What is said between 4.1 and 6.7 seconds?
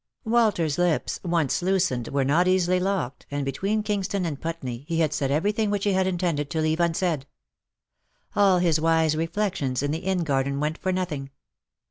and Putney he had said everything which he had intended to